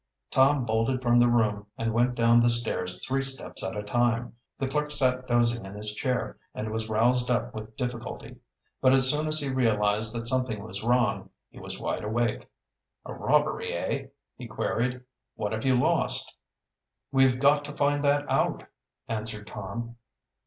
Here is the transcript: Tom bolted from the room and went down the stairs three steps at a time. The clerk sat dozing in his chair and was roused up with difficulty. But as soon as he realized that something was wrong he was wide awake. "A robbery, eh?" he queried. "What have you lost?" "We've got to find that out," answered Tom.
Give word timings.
Tom 0.31 0.65
bolted 0.65 0.99
from 0.99 1.19
the 1.19 1.27
room 1.27 1.67
and 1.77 1.93
went 1.93 2.15
down 2.15 2.39
the 2.39 2.49
stairs 2.49 3.05
three 3.05 3.21
steps 3.21 3.63
at 3.63 3.77
a 3.77 3.83
time. 3.83 4.33
The 4.57 4.67
clerk 4.67 4.89
sat 4.91 5.27
dozing 5.27 5.63
in 5.63 5.75
his 5.75 5.93
chair 5.93 6.39
and 6.55 6.71
was 6.71 6.89
roused 6.89 7.29
up 7.29 7.53
with 7.53 7.77
difficulty. 7.77 8.37
But 8.81 8.93
as 8.93 9.07
soon 9.07 9.27
as 9.27 9.39
he 9.39 9.53
realized 9.53 10.15
that 10.15 10.27
something 10.27 10.63
was 10.63 10.81
wrong 10.81 11.29
he 11.51 11.59
was 11.59 11.79
wide 11.79 12.03
awake. 12.03 12.49
"A 13.05 13.13
robbery, 13.13 13.73
eh?" 13.73 14.07
he 14.35 14.47
queried. 14.47 15.01
"What 15.35 15.51
have 15.51 15.65
you 15.65 15.79
lost?" 15.79 16.35
"We've 17.11 17.39
got 17.39 17.63
to 17.65 17.77
find 17.77 18.03
that 18.03 18.27
out," 18.27 18.63
answered 19.07 19.45
Tom. 19.45 19.97